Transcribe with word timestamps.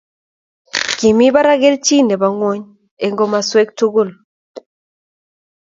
Kimi 0.99 1.27
barak 1.35 1.59
kelchin 1.61 2.05
nebo 2.07 2.27
ngwony 2.35 2.61
eng 3.03 3.15
komoswek 3.17 3.69
tugul 3.77 4.09